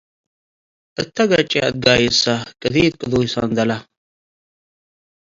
[1.01, 2.23] አታ ገጭ አትጋየሳ
[2.61, 3.71] ቀዲት ቁዱይ ሰንዳላ